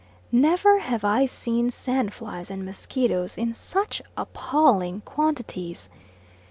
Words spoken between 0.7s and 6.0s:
have I seen sandflies and mosquitoes in such appalling quantities.